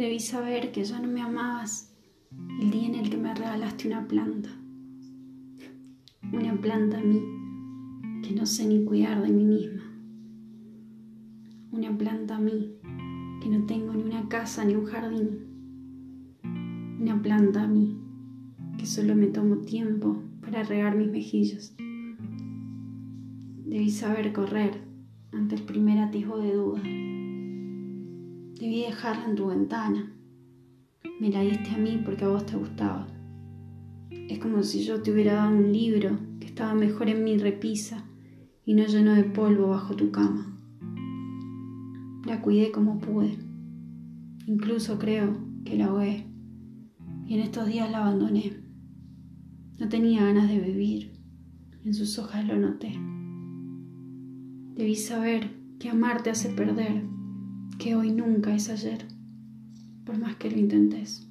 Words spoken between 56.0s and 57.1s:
te hace perder,